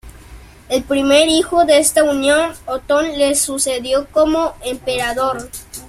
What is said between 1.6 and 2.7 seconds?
de esta unión,